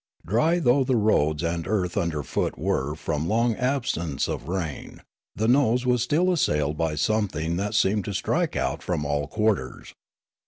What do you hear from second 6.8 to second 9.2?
something that seemed to strike out from